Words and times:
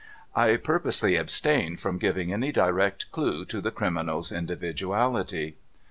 I 0.35 0.55
purposely 0.57 1.15
abstain 1.15 1.77
from 1.77 1.99
giving 1.99 2.33
any 2.33 2.51
direct 2.51 3.11
clue 3.11 3.45
to 3.45 3.61
the 3.61 3.69
criminal's 3.69 4.31
individuality. 4.31 5.57